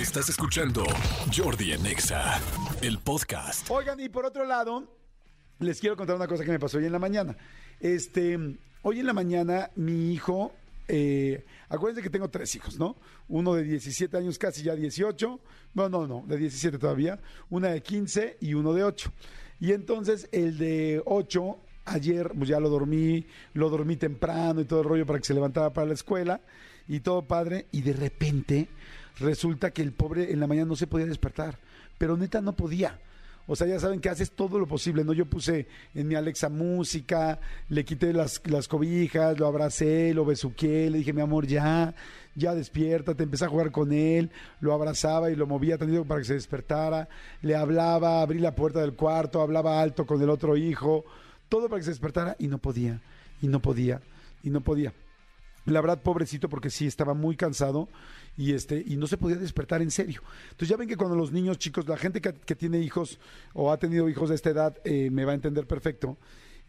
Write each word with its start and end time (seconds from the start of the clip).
Estás 0.00 0.28
escuchando 0.28 0.84
Jordi 1.36 1.72
en 1.72 1.84
Exa, 1.84 2.40
el 2.82 2.98
podcast. 2.98 3.68
Oigan, 3.68 3.98
y 3.98 4.08
por 4.08 4.24
otro 4.24 4.44
lado, 4.44 4.86
les 5.58 5.80
quiero 5.80 5.96
contar 5.96 6.14
una 6.14 6.28
cosa 6.28 6.44
que 6.44 6.52
me 6.52 6.60
pasó 6.60 6.78
hoy 6.78 6.86
en 6.86 6.92
la 6.92 7.00
mañana. 7.00 7.36
Este, 7.80 8.38
hoy 8.82 9.00
en 9.00 9.06
la 9.06 9.12
mañana, 9.12 9.70
mi 9.74 10.12
hijo, 10.12 10.52
eh, 10.86 11.44
acuérdense 11.68 12.00
que 12.00 12.10
tengo 12.10 12.30
tres 12.30 12.54
hijos, 12.54 12.78
¿no? 12.78 12.94
Uno 13.26 13.54
de 13.54 13.64
17 13.64 14.16
años, 14.16 14.38
casi 14.38 14.62
ya 14.62 14.76
18. 14.76 15.40
No, 15.74 15.88
no, 15.88 16.06
no, 16.06 16.22
de 16.28 16.36
17 16.36 16.78
todavía. 16.78 17.18
Una 17.50 17.70
de 17.70 17.82
15 17.82 18.36
y 18.40 18.54
uno 18.54 18.74
de 18.74 18.84
8. 18.84 19.12
Y 19.58 19.72
entonces 19.72 20.28
el 20.30 20.58
de 20.58 21.02
8, 21.06 21.58
ayer 21.86 22.30
pues 22.36 22.48
ya 22.48 22.60
lo 22.60 22.68
dormí, 22.68 23.26
lo 23.52 23.68
dormí 23.68 23.96
temprano 23.96 24.60
y 24.60 24.64
todo 24.64 24.82
el 24.82 24.88
rollo 24.88 25.06
para 25.06 25.18
que 25.18 25.24
se 25.24 25.34
levantara 25.34 25.72
para 25.72 25.88
la 25.88 25.94
escuela 25.94 26.40
y 26.86 27.00
todo 27.00 27.26
padre. 27.26 27.66
Y 27.72 27.82
de 27.82 27.94
repente 27.94 28.68
resulta 29.20 29.70
que 29.70 29.82
el 29.82 29.92
pobre 29.92 30.32
en 30.32 30.40
la 30.40 30.46
mañana 30.46 30.68
no 30.68 30.76
se 30.76 30.86
podía 30.86 31.06
despertar, 31.06 31.58
pero 31.98 32.16
neta 32.16 32.40
no 32.40 32.54
podía. 32.54 32.98
O 33.50 33.56
sea, 33.56 33.66
ya 33.66 33.80
saben 33.80 34.00
que 34.00 34.10
haces 34.10 34.32
todo 34.32 34.58
lo 34.58 34.66
posible, 34.66 35.04
¿no? 35.04 35.14
Yo 35.14 35.24
puse 35.24 35.66
en 35.94 36.06
mi 36.06 36.14
Alexa 36.14 36.50
música, 36.50 37.40
le 37.70 37.82
quité 37.82 38.12
las, 38.12 38.42
las 38.44 38.68
cobijas, 38.68 39.38
lo 39.38 39.46
abracé, 39.46 40.12
lo 40.12 40.26
besuqué, 40.26 40.90
le 40.90 40.98
dije, 40.98 41.14
mi 41.14 41.22
amor, 41.22 41.46
ya, 41.46 41.94
ya 42.34 42.54
despiértate, 42.54 43.22
empecé 43.22 43.46
a 43.46 43.48
jugar 43.48 43.70
con 43.70 43.90
él, 43.90 44.30
lo 44.60 44.74
abrazaba 44.74 45.30
y 45.30 45.34
lo 45.34 45.46
movía 45.46 45.78
tantito 45.78 46.04
para 46.04 46.20
que 46.20 46.26
se 46.26 46.34
despertara, 46.34 47.08
le 47.40 47.56
hablaba, 47.56 48.20
abrí 48.20 48.38
la 48.38 48.54
puerta 48.54 48.82
del 48.82 48.92
cuarto, 48.92 49.40
hablaba 49.40 49.80
alto 49.80 50.04
con 50.04 50.20
el 50.20 50.28
otro 50.28 50.54
hijo, 50.58 51.06
todo 51.48 51.70
para 51.70 51.80
que 51.80 51.84
se 51.84 51.90
despertara 51.90 52.36
y 52.38 52.48
no 52.48 52.58
podía, 52.58 53.00
y 53.40 53.48
no 53.48 53.62
podía, 53.62 54.02
y 54.42 54.50
no 54.50 54.60
podía. 54.60 54.92
La 55.68 55.82
verdad, 55.82 56.02
pobrecito, 56.02 56.48
porque 56.48 56.70
sí 56.70 56.86
estaba 56.86 57.12
muy 57.12 57.36
cansado 57.36 57.88
y 58.36 58.54
este 58.54 58.82
y 58.86 58.96
no 58.96 59.06
se 59.06 59.18
podía 59.18 59.36
despertar 59.36 59.82
en 59.82 59.90
serio. 59.90 60.22
Entonces 60.44 60.68
ya 60.68 60.76
ven 60.76 60.88
que 60.88 60.96
cuando 60.96 61.14
los 61.14 61.30
niños 61.30 61.58
chicos, 61.58 61.86
la 61.86 61.96
gente 61.98 62.20
que, 62.20 62.32
que 62.32 62.54
tiene 62.54 62.78
hijos 62.78 63.18
o 63.52 63.70
ha 63.70 63.76
tenido 63.78 64.08
hijos 64.08 64.30
de 64.30 64.34
esta 64.34 64.50
edad 64.50 64.76
eh, 64.84 65.10
me 65.10 65.24
va 65.24 65.32
a 65.32 65.34
entender 65.34 65.66
perfecto. 65.66 66.16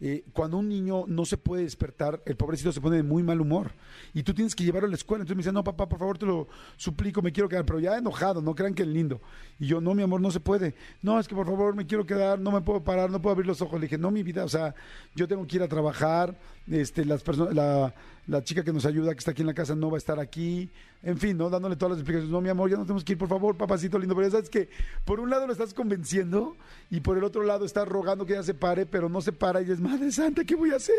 Eh, 0.02 0.24
cuando 0.32 0.56
un 0.56 0.68
niño 0.68 1.04
no 1.06 1.26
se 1.26 1.36
puede 1.36 1.64
despertar, 1.64 2.22
el 2.24 2.34
pobrecito 2.34 2.72
se 2.72 2.80
pone 2.80 2.96
de 2.96 3.02
muy 3.02 3.22
mal 3.22 3.38
humor 3.38 3.72
y 4.14 4.22
tú 4.22 4.32
tienes 4.32 4.54
que 4.54 4.64
llevarlo 4.64 4.86
a 4.86 4.90
la 4.90 4.96
escuela. 4.96 5.22
Entonces 5.22 5.36
me 5.36 5.42
dice, 5.42 5.52
no, 5.52 5.62
papá, 5.62 5.88
por 5.88 5.98
favor, 5.98 6.16
te 6.16 6.24
lo 6.24 6.48
suplico, 6.78 7.20
me 7.20 7.32
quiero 7.32 7.50
quedar, 7.50 7.66
pero 7.66 7.80
ya 7.80 7.98
enojado, 7.98 8.40
no 8.40 8.54
crean 8.54 8.72
que 8.72 8.82
es 8.82 8.88
lindo. 8.88 9.20
Y 9.58 9.66
yo, 9.66 9.80
no, 9.80 9.94
mi 9.94 10.02
amor, 10.02 10.22
no 10.22 10.30
se 10.30 10.40
puede. 10.40 10.74
No, 11.02 11.20
es 11.20 11.28
que 11.28 11.34
por 11.34 11.44
favor, 11.44 11.74
me 11.74 11.86
quiero 11.86 12.06
quedar, 12.06 12.40
no 12.40 12.50
me 12.50 12.62
puedo 12.62 12.82
parar, 12.82 13.10
no 13.10 13.20
puedo 13.20 13.32
abrir 13.32 13.46
los 13.46 13.60
ojos. 13.60 13.78
Le 13.78 13.86
dije, 13.86 13.98
no, 13.98 14.10
mi 14.10 14.22
vida, 14.22 14.44
o 14.44 14.48
sea, 14.48 14.74
yo 15.14 15.28
tengo 15.28 15.46
que 15.46 15.56
ir 15.56 15.62
a 15.62 15.68
trabajar, 15.68 16.38
este, 16.66 17.04
las 17.04 17.22
personas, 17.22 17.54
la, 17.54 17.94
la 18.26 18.42
chica 18.42 18.64
que 18.64 18.72
nos 18.72 18.86
ayuda, 18.86 19.12
que 19.12 19.18
está 19.18 19.32
aquí 19.32 19.42
en 19.42 19.48
la 19.48 19.54
casa, 19.54 19.74
no 19.74 19.90
va 19.90 19.96
a 19.96 19.98
estar 19.98 20.18
aquí. 20.18 20.70
En 21.02 21.16
fin, 21.16 21.38
¿no? 21.38 21.48
Dándole 21.48 21.76
todas 21.76 21.92
las 21.92 22.00
explicaciones. 22.00 22.30
No, 22.30 22.42
mi 22.42 22.50
amor, 22.50 22.68
ya 22.68 22.76
no 22.76 22.82
tenemos 22.82 23.04
que 23.04 23.12
ir, 23.12 23.18
por 23.18 23.28
favor, 23.28 23.56
papacito 23.56 23.98
lindo. 23.98 24.14
Pero 24.14 24.28
ya 24.28 24.32
sabes 24.32 24.50
que 24.50 24.68
por 25.04 25.18
un 25.18 25.30
lado 25.30 25.46
lo 25.46 25.52
estás 25.52 25.72
convenciendo 25.72 26.56
y 26.90 27.00
por 27.00 27.16
el 27.16 27.24
otro 27.24 27.42
lado 27.42 27.64
estás 27.64 27.88
rogando 27.88 28.26
que 28.26 28.34
ya 28.34 28.42
se 28.42 28.52
pare, 28.52 28.84
pero 28.84 29.08
no 29.08 29.22
se 29.22 29.32
para 29.32 29.62
y 29.62 29.64
dices, 29.64 29.80
Madre 29.80 30.12
Santa, 30.12 30.44
¿qué 30.44 30.54
voy 30.54 30.72
a 30.72 30.76
hacer? 30.76 30.94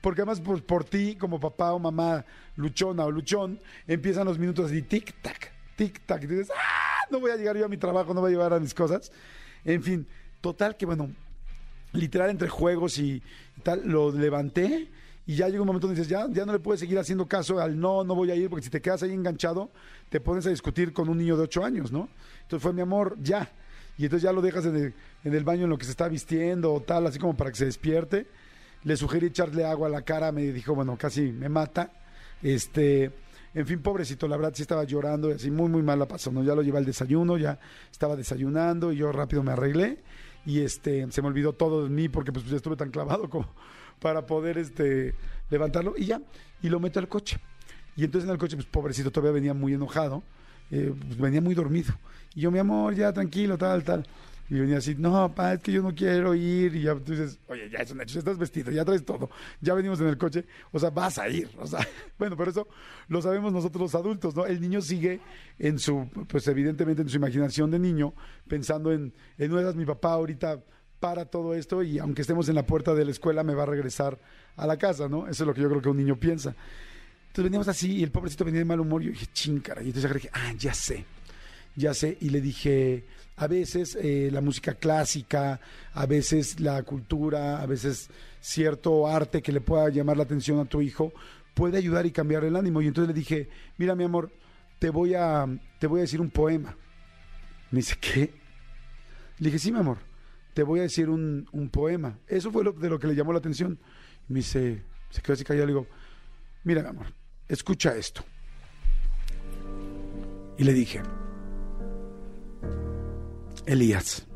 Porque 0.00 0.20
además, 0.20 0.40
pues, 0.40 0.62
por 0.62 0.84
ti, 0.84 1.16
como 1.16 1.40
papá 1.40 1.72
o 1.72 1.80
mamá 1.80 2.24
luchona 2.54 3.04
o 3.04 3.10
luchón, 3.10 3.60
empiezan 3.88 4.26
los 4.26 4.38
minutos 4.38 4.66
así, 4.66 4.82
tic-tac, 4.82 5.50
tic-tac. 5.76 6.22
Y 6.22 6.26
dices, 6.26 6.50
¡ah! 6.56 7.06
No 7.10 7.18
voy 7.18 7.32
a 7.32 7.36
llegar 7.36 7.56
yo 7.56 7.64
a 7.64 7.68
mi 7.68 7.76
trabajo, 7.76 8.14
no 8.14 8.20
voy 8.20 8.28
a 8.28 8.32
llevar 8.32 8.52
a 8.52 8.60
mis 8.60 8.74
cosas. 8.74 9.10
En 9.64 9.82
fin, 9.82 10.06
total 10.40 10.76
que, 10.76 10.86
bueno, 10.86 11.10
literal 11.92 12.30
entre 12.30 12.48
juegos 12.48 12.96
y 12.98 13.22
tal, 13.64 13.88
lo 13.88 14.12
levanté 14.12 14.88
y 15.24 15.36
ya 15.36 15.48
llega 15.48 15.60
un 15.60 15.66
momento 15.66 15.86
donde 15.86 16.00
dices, 16.00 16.10
ya, 16.10 16.26
ya 16.30 16.44
no 16.44 16.52
le 16.52 16.58
puedes 16.58 16.80
seguir 16.80 16.98
haciendo 16.98 17.26
caso 17.26 17.60
al 17.60 17.78
no, 17.78 18.02
no 18.02 18.14
voy 18.14 18.30
a 18.30 18.34
ir, 18.34 18.50
porque 18.50 18.64
si 18.64 18.70
te 18.70 18.80
quedas 18.80 19.02
ahí 19.02 19.12
enganchado, 19.12 19.70
te 20.08 20.20
pones 20.20 20.46
a 20.46 20.50
discutir 20.50 20.92
con 20.92 21.08
un 21.08 21.18
niño 21.18 21.36
de 21.36 21.44
8 21.44 21.64
años, 21.64 21.92
¿no? 21.92 22.08
Entonces 22.42 22.62
fue 22.62 22.72
mi 22.72 22.80
amor, 22.80 23.16
ya. 23.20 23.52
Y 23.98 24.04
entonces 24.04 24.24
ya 24.24 24.32
lo 24.32 24.42
dejas 24.42 24.66
en 24.66 24.76
el, 24.76 24.94
en 25.22 25.34
el 25.34 25.44
baño 25.44 25.64
en 25.64 25.70
lo 25.70 25.78
que 25.78 25.84
se 25.84 25.92
está 25.92 26.08
vistiendo 26.08 26.72
o 26.72 26.80
tal, 26.80 27.06
así 27.06 27.18
como 27.18 27.36
para 27.36 27.50
que 27.50 27.56
se 27.56 27.66
despierte. 27.66 28.26
Le 28.82 28.96
sugerí 28.96 29.28
echarle 29.28 29.64
agua 29.64 29.86
a 29.86 29.90
la 29.90 30.02
cara, 30.02 30.32
me 30.32 30.42
dijo, 30.50 30.74
bueno, 30.74 30.96
casi 30.98 31.30
me 31.30 31.48
mata. 31.48 31.92
Este, 32.42 33.12
en 33.54 33.66
fin, 33.66 33.80
pobrecito, 33.80 34.26
la 34.26 34.36
verdad 34.36 34.52
sí 34.56 34.62
estaba 34.62 34.82
llorando 34.82 35.30
y 35.30 35.34
así 35.34 35.52
muy, 35.52 35.68
muy 35.68 35.82
mal 35.82 36.00
la 36.00 36.08
pasó, 36.08 36.32
¿no? 36.32 36.42
Ya 36.42 36.56
lo 36.56 36.62
llevé 36.62 36.78
al 36.78 36.84
desayuno, 36.84 37.36
ya 37.36 37.60
estaba 37.92 38.16
desayunando 38.16 38.92
y 38.92 38.96
yo 38.96 39.12
rápido 39.12 39.44
me 39.44 39.52
arreglé 39.52 40.02
y 40.44 40.60
este, 40.60 41.10
se 41.12 41.22
me 41.22 41.28
olvidó 41.28 41.52
todo 41.52 41.84
de 41.84 41.90
mí 41.90 42.08
porque 42.08 42.32
pues 42.32 42.50
estuve 42.50 42.74
tan 42.74 42.90
clavado 42.90 43.30
como 43.30 43.46
para 44.00 44.26
poder 44.26 44.58
este, 44.58 45.14
levantarlo 45.50 45.94
y 45.96 46.06
ya, 46.06 46.20
y 46.62 46.68
lo 46.68 46.80
meto 46.80 46.98
al 46.98 47.08
coche. 47.08 47.38
Y 47.96 48.04
entonces 48.04 48.26
en 48.26 48.32
el 48.32 48.38
coche, 48.38 48.56
pues 48.56 48.66
pobrecito, 48.66 49.10
todavía 49.10 49.32
venía 49.32 49.54
muy 49.54 49.74
enojado, 49.74 50.22
eh, 50.70 50.92
pues, 50.98 51.18
venía 51.18 51.40
muy 51.40 51.54
dormido. 51.54 51.94
Y 52.34 52.40
yo, 52.40 52.50
mi 52.50 52.58
amor, 52.58 52.94
ya 52.94 53.12
tranquilo, 53.12 53.58
tal, 53.58 53.84
tal. 53.84 54.06
Y 54.48 54.58
venía 54.58 54.78
así, 54.78 54.94
no, 54.94 55.12
papá, 55.12 55.54
es 55.54 55.60
que 55.60 55.72
yo 55.72 55.82
no 55.82 55.94
quiero 55.94 56.34
ir. 56.34 56.74
Y 56.76 56.82
ya 56.82 56.94
tú 56.94 57.12
dices, 57.12 57.38
oye, 57.48 57.70
ya 57.70 57.78
es 57.78 57.90
un 57.90 58.00
hecho, 58.00 58.18
estás 58.18 58.38
vestido, 58.38 58.70
ya 58.70 58.84
traes 58.84 59.04
todo. 59.04 59.30
Ya 59.60 59.74
venimos 59.74 60.00
en 60.00 60.08
el 60.08 60.18
coche, 60.18 60.44
o 60.70 60.78
sea, 60.78 60.90
vas 60.90 61.18
a 61.18 61.28
ir. 61.28 61.50
O 61.58 61.66
sea, 61.66 61.86
bueno, 62.18 62.36
por 62.36 62.48
eso 62.48 62.66
lo 63.08 63.22
sabemos 63.22 63.52
nosotros 63.52 63.82
los 63.82 63.94
adultos, 63.94 64.34
¿no? 64.34 64.46
El 64.46 64.60
niño 64.60 64.80
sigue 64.80 65.20
en 65.58 65.78
su, 65.78 66.08
pues 66.28 66.46
evidentemente 66.48 67.02
en 67.02 67.08
su 67.08 67.16
imaginación 67.16 67.70
de 67.70 67.78
niño, 67.78 68.14
pensando 68.48 68.92
en, 68.92 69.12
en 69.38 69.50
no 69.50 69.58
eras 69.58 69.74
mi 69.74 69.84
papá 69.84 70.12
ahorita 70.12 70.62
para 71.02 71.24
todo 71.24 71.52
esto 71.52 71.82
y 71.82 71.98
aunque 71.98 72.22
estemos 72.22 72.48
en 72.48 72.54
la 72.54 72.64
puerta 72.64 72.94
de 72.94 73.04
la 73.04 73.10
escuela 73.10 73.42
me 73.42 73.56
va 73.56 73.64
a 73.64 73.66
regresar 73.66 74.20
a 74.56 74.68
la 74.68 74.76
casa, 74.76 75.08
¿no? 75.08 75.26
Eso 75.26 75.42
es 75.42 75.46
lo 75.48 75.52
que 75.52 75.60
yo 75.60 75.68
creo 75.68 75.82
que 75.82 75.88
un 75.88 75.96
niño 75.96 76.14
piensa. 76.14 76.54
Entonces 77.22 77.42
veníamos 77.42 77.66
así 77.66 77.96
y 77.96 78.04
el 78.04 78.12
pobrecito 78.12 78.44
venía 78.44 78.60
de 78.60 78.64
mal 78.64 78.78
humor 78.78 79.02
y 79.02 79.06
yo 79.06 79.10
dije, 79.10 79.26
chincara. 79.32 79.82
Y 79.82 79.86
entonces 79.86 80.14
dije, 80.14 80.30
ah, 80.32 80.52
ya 80.56 80.72
sé, 80.72 81.04
ya 81.74 81.92
sé. 81.92 82.18
Y 82.20 82.28
le 82.28 82.40
dije, 82.40 83.04
a 83.34 83.48
veces 83.48 83.98
eh, 84.00 84.28
la 84.30 84.40
música 84.40 84.74
clásica, 84.74 85.58
a 85.92 86.06
veces 86.06 86.60
la 86.60 86.80
cultura, 86.84 87.60
a 87.60 87.66
veces 87.66 88.08
cierto 88.40 89.08
arte 89.08 89.42
que 89.42 89.50
le 89.50 89.60
pueda 89.60 89.88
llamar 89.88 90.16
la 90.16 90.22
atención 90.22 90.60
a 90.60 90.66
tu 90.66 90.80
hijo 90.80 91.12
puede 91.52 91.78
ayudar 91.78 92.06
y 92.06 92.12
cambiar 92.12 92.44
el 92.44 92.54
ánimo. 92.54 92.80
Y 92.80 92.86
entonces 92.86 93.12
le 93.12 93.18
dije, 93.18 93.48
mira 93.76 93.96
mi 93.96 94.04
amor, 94.04 94.30
te 94.78 94.88
voy 94.88 95.14
a, 95.14 95.48
te 95.80 95.88
voy 95.88 95.98
a 95.98 96.02
decir 96.02 96.20
un 96.20 96.30
poema. 96.30 96.76
Me 97.72 97.78
dice, 97.78 97.96
¿qué? 98.00 98.32
Le 99.40 99.46
dije, 99.46 99.58
sí, 99.58 99.72
mi 99.72 99.80
amor 99.80 100.11
te 100.54 100.62
voy 100.62 100.80
a 100.80 100.82
decir 100.82 101.08
un, 101.08 101.48
un 101.52 101.70
poema. 101.70 102.18
Eso 102.26 102.50
fue 102.50 102.64
lo, 102.64 102.72
de 102.72 102.88
lo 102.88 102.98
que 102.98 103.06
le 103.06 103.14
llamó 103.14 103.32
la 103.32 103.38
atención. 103.38 103.78
Me 104.28 104.40
dice, 104.40 104.84
se 105.10 105.22
quedó 105.22 105.34
así 105.34 105.44
callado. 105.44 105.66
Le 105.66 105.72
digo, 105.72 105.86
mira, 106.64 106.82
mi 106.82 106.88
amor, 106.88 107.06
escucha 107.48 107.96
esto. 107.96 108.22
Y 110.58 110.64
le 110.64 110.72
dije, 110.72 111.02
Elías, 113.66 114.26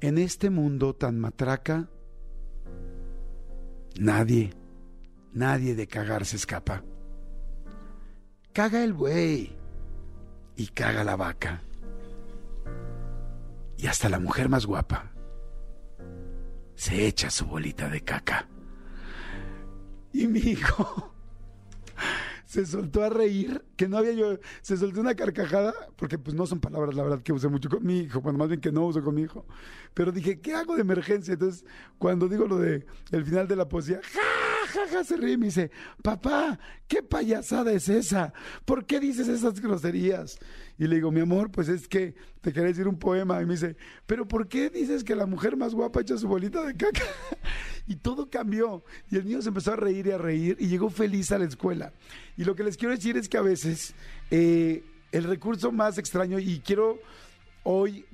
en 0.00 0.18
este 0.18 0.50
mundo 0.50 0.94
tan 0.94 1.18
matraca, 1.18 1.88
nadie, 3.98 4.50
nadie 5.32 5.74
de 5.74 5.86
cagar 5.86 6.26
se 6.26 6.36
escapa. 6.36 6.84
Caga 8.52 8.84
el 8.84 8.92
buey 8.92 9.56
y 10.56 10.66
caga 10.68 11.04
la 11.04 11.16
vaca 11.16 11.62
y 13.78 13.86
hasta 13.86 14.08
la 14.08 14.18
mujer 14.18 14.48
más 14.48 14.66
guapa 14.66 15.12
se 16.74 17.06
echa 17.06 17.30
su 17.30 17.46
bolita 17.46 17.88
de 17.88 18.02
caca. 18.02 18.48
Y 20.12 20.26
mi 20.26 20.40
hijo 20.40 21.12
se 22.46 22.66
soltó 22.66 23.02
a 23.02 23.08
reír, 23.08 23.64
que 23.76 23.88
no 23.88 23.98
había 23.98 24.12
yo, 24.12 24.38
se 24.62 24.76
soltó 24.76 25.00
una 25.00 25.14
carcajada, 25.14 25.74
porque 25.96 26.18
pues 26.18 26.36
no 26.36 26.46
son 26.46 26.60
palabras, 26.60 26.94
la 26.94 27.02
verdad, 27.02 27.22
que 27.22 27.32
usé 27.32 27.48
mucho 27.48 27.68
con 27.68 27.84
mi 27.84 28.00
hijo, 28.00 28.20
bueno, 28.20 28.38
más 28.38 28.48
bien 28.48 28.60
que 28.60 28.72
no 28.72 28.86
uso 28.86 29.02
con 29.02 29.14
mi 29.14 29.22
hijo. 29.22 29.44
Pero 29.94 30.12
dije, 30.12 30.40
¿qué 30.40 30.54
hago 30.54 30.74
de 30.74 30.82
emergencia? 30.82 31.34
Entonces, 31.34 31.64
cuando 31.98 32.28
digo 32.28 32.46
lo 32.46 32.58
de 32.58 32.86
el 33.10 33.24
final 33.24 33.48
de 33.48 33.56
la 33.56 33.68
poesía, 33.68 34.00
¡ja! 34.02 34.38
ja, 34.86 35.04
se 35.04 35.16
ríe 35.16 35.32
y 35.32 35.36
me 35.36 35.46
dice, 35.46 35.70
papá, 36.02 36.58
¿qué 36.86 37.02
payasada 37.02 37.72
es 37.72 37.88
esa? 37.88 38.32
¿Por 38.64 38.84
qué 38.86 39.00
dices 39.00 39.28
esas 39.28 39.60
groserías? 39.60 40.38
Y 40.78 40.86
le 40.86 40.96
digo, 40.96 41.10
mi 41.10 41.20
amor, 41.20 41.50
pues 41.50 41.68
es 41.68 41.88
que 41.88 42.14
te 42.40 42.52
quería 42.52 42.68
decir 42.68 42.86
un 42.86 42.98
poema. 42.98 43.42
Y 43.42 43.46
me 43.46 43.54
dice, 43.54 43.76
pero 44.06 44.28
¿por 44.28 44.46
qué 44.46 44.70
dices 44.70 45.02
que 45.02 45.16
la 45.16 45.26
mujer 45.26 45.56
más 45.56 45.74
guapa 45.74 46.00
echa 46.00 46.16
su 46.16 46.28
bolita 46.28 46.64
de 46.64 46.76
caca? 46.76 47.02
y 47.88 47.96
todo 47.96 48.30
cambió. 48.30 48.84
Y 49.10 49.16
el 49.16 49.24
niño 49.24 49.42
se 49.42 49.48
empezó 49.48 49.72
a 49.72 49.76
reír 49.76 50.06
y 50.06 50.10
a 50.12 50.18
reír 50.18 50.56
y 50.60 50.68
llegó 50.68 50.88
feliz 50.88 51.32
a 51.32 51.38
la 51.38 51.46
escuela. 51.46 51.92
Y 52.36 52.44
lo 52.44 52.54
que 52.54 52.62
les 52.62 52.76
quiero 52.76 52.94
decir 52.94 53.16
es 53.16 53.28
que 53.28 53.38
a 53.38 53.42
veces 53.42 53.92
eh, 54.30 54.84
el 55.10 55.24
recurso 55.24 55.72
más 55.72 55.98
extraño, 55.98 56.38
y 56.38 56.60
quiero 56.60 57.00
hoy 57.70 58.06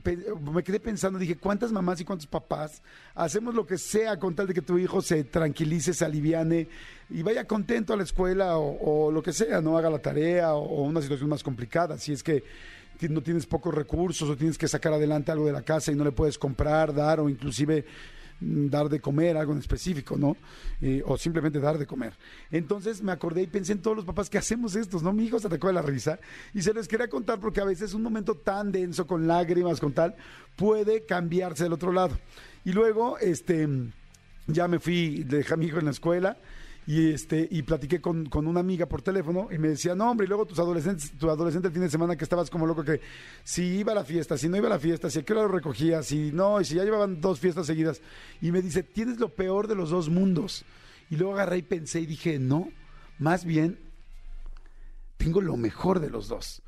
me 0.53 0.65
quedé 0.65 0.81
pensando, 0.81 1.17
dije, 1.17 1.37
¿cuántas 1.37 1.71
mamás 1.71 2.01
y 2.01 2.05
cuántos 2.05 2.27
papás 2.27 2.83
hacemos 3.15 3.55
lo 3.55 3.65
que 3.65 3.79
sea 3.79 4.19
con 4.19 4.35
tal 4.35 4.49
de 4.49 4.55
que 4.55 4.63
tu 4.63 4.79
hijo 4.79 5.01
se 5.01 5.23
tranquilice, 5.23 5.95
se 5.95 6.05
aliviane 6.05 6.67
y 7.09 7.23
vaya 7.23 7.47
contento 7.47 7.93
a 7.93 7.97
la 7.97 8.03
escuela 8.03 8.59
o, 8.59 9.13
lo 9.13 9.23
que 9.23 9.33
sea, 9.33 9.61
no 9.61 9.79
haga 9.79 9.91
la 9.91 10.01
tarea 10.01 10.55
o, 10.55 10.83
una 10.83 11.01
situación 11.01 11.31
más 11.31 11.45
complicada? 11.45 11.99
Si 11.99 12.13
es 12.13 12.25
que 12.25 12.43
no 13.09 13.23
tienes 13.23 13.47
pocos 13.47 13.73
recursos 13.73 14.29
o 14.29 14.37
tienes 14.37 14.59
que 14.59 14.67
sacar 14.67 14.93
adelante 14.93 15.31
algo 15.31 15.47
de 15.47 15.53
la 15.53 15.63
casa 15.63 15.93
y 15.93 15.95
no 15.95 16.03
le 16.03 16.11
puedes 16.11 16.37
comprar, 16.37 16.93
dar 16.93 17.21
o 17.21 17.29
inclusive 17.29 17.85
dar 18.41 18.89
de 18.89 19.01
comer, 19.01 19.37
algo 19.37 19.53
en 19.53 19.59
específico, 19.59 20.17
¿no? 20.17 20.37
Eh, 20.81 21.03
o 21.07 21.17
simplemente 21.17 21.61
dar 21.61 21.79
de 21.79 21.87
comer. 21.87 22.15
Entonces 22.51 23.03
me 23.03 23.13
acordé 23.13 23.43
y 23.43 23.47
pensé 23.47 23.73
en 23.73 23.81
todos 23.81 23.97
los 23.97 24.05
papás 24.05 24.29
que 24.29 24.39
hacemos 24.39 24.77
estos, 24.77 25.03
¿no? 25.03 25.13
Mi 25.13 25.25
hijo 25.25 25.39
se 25.39 25.47
atacó 25.47 25.69
de 25.69 25.75
la 25.75 25.83
risa 25.83 26.19
y 26.53 26.63
se 26.63 26.75
les 26.75 26.89
quería 26.89 27.09
contar 27.09 27.41
porque 27.41 27.61
a 27.61 27.65
veces 27.65 27.95
un 27.95 28.03
momento 28.03 28.35
tan 28.35 28.73
denso, 28.73 29.07
con 29.07 29.27
lágrimas, 29.27 29.81
con 29.81 29.93
tal, 29.93 30.15
puede 30.57 31.05
cambiarse 31.05 31.65
del 31.65 31.73
otro 31.73 31.93
lado. 31.93 32.19
Y 32.65 32.73
luego, 32.73 33.19
este, 33.19 33.69
ya 34.47 34.69
me 34.69 34.79
fui, 34.79 35.25
dejé 35.25 35.55
a 35.55 35.57
mi 35.57 35.67
hijo 35.67 35.79
en 35.79 35.87
la 35.87 35.91
escuela 35.91 36.39
y 36.87 37.13
este 37.13 37.49
y 37.51 37.63
platiqué 37.63 38.01
con, 38.01 38.27
con, 38.27 38.47
una 38.47 38.61
amiga 38.61 38.87
por 38.87 39.03
teléfono 39.03 39.49
y 39.51 39.59
me 39.59 39.69
decía, 39.69 39.95
no 39.95 40.11
hombre, 40.11 40.27
y 40.27 40.29
luego 40.29 40.47
tus 40.47 40.59
adolescentes, 40.59 41.13
tu 41.19 41.31
adolescente 41.31 41.69
el 41.69 41.75
fin 41.75 41.83
de 41.83 41.91
semana 41.91 42.17
que 42.17 42.25
estabas 42.25 42.51
como 42.51 42.67
loco 42.67 42.85
que 42.85 43.01
si 43.43 43.79
iba 43.79 43.93
a 43.93 43.95
la 43.95 44.05
fiesta, 44.05 44.37
si 44.37 44.49
no 44.49 44.57
iba 44.57 44.67
a 44.67 44.71
la 44.71 44.79
fiesta, 44.79 45.09
si 45.09 45.19
a 45.19 45.23
qué 45.23 45.33
hora 45.33 45.43
lo 45.43 45.49
recogía, 45.49 46.03
si 46.03 46.31
no, 46.33 46.61
y 46.61 46.65
si 46.65 46.75
ya 46.75 46.85
llevaban 46.85 47.21
dos 47.21 47.41
fiestas 47.41 47.67
seguidas. 47.67 48.01
Y 48.41 48.53
me 48.53 48.61
dice, 48.61 48.83
tienes 48.83 49.19
lo 49.19 49.31
peor 49.31 49.69
de 49.69 49.75
los 49.75 49.91
dos 49.91 50.09
mundos. 50.09 50.65
Y 51.11 51.17
luego 51.17 51.35
agarré 51.35 51.59
y 51.59 51.63
pensé 51.63 52.01
y 52.01 52.07
dije, 52.07 52.39
no, 52.39 52.69
más 53.19 53.45
bien 53.45 53.79
tengo 55.17 55.41
lo 55.41 55.57
mejor 55.57 56.01
de 56.01 56.11
los 56.11 56.29
dos. 56.29 56.63